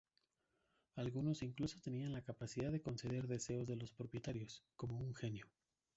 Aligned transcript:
Algunos 0.95 1.43
incluso 1.43 1.79
tenían 1.79 2.11
la 2.11 2.23
capacidad 2.23 2.71
de 2.71 2.81
conceder 2.81 3.27
deseos 3.27 3.67
de 3.67 3.75
los 3.75 3.93
propietarios, 3.93 4.63
como 4.75 4.97
un 4.97 5.13
genio. 5.13 5.45